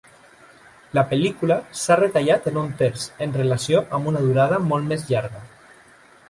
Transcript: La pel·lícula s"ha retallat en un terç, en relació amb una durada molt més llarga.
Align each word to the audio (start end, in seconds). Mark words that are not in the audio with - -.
La 0.97 1.01
pel·lícula 1.11 1.57
s"ha 1.79 1.97
retallat 1.99 2.47
en 2.53 2.57
un 2.63 2.71
terç, 2.79 3.05
en 3.27 3.37
relació 3.43 3.83
amb 3.99 4.11
una 4.13 4.25
durada 4.29 4.59
molt 4.73 4.91
més 4.95 5.05
llarga. 5.13 5.45